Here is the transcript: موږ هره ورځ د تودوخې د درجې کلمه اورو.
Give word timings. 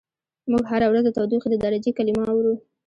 موږ 0.51 0.63
هره 0.71 0.87
ورځ 0.89 1.03
د 1.05 1.09
تودوخې 1.17 1.49
د 1.51 1.55
درجې 1.65 1.91
کلمه 1.97 2.23
اورو. 2.31 2.53